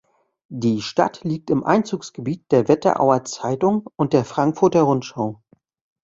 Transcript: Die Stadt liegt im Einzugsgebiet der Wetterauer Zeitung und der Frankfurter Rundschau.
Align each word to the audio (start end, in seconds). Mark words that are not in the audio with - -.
Die 0.49 0.81
Stadt 0.81 1.23
liegt 1.25 1.51
im 1.51 1.63
Einzugsgebiet 1.63 2.51
der 2.51 2.67
Wetterauer 2.67 3.23
Zeitung 3.23 3.87
und 3.97 4.13
der 4.13 4.25
Frankfurter 4.25 4.81
Rundschau. 4.81 5.43